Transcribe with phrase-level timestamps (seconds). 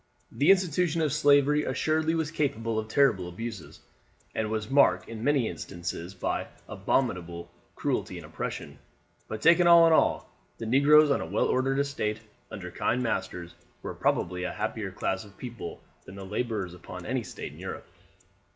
[0.31, 3.81] The institution of slavery assuredly was capable of terrible abuses,
[4.33, 8.79] and was marked in many instances by abominable cruelty and oppression;
[9.27, 10.27] but taken all in all,
[10.57, 12.19] the negroes on a well ordered estate,
[12.49, 13.53] under kind masters,
[13.83, 17.85] were probably a happier class of people than the laborers upon any estate in Europe.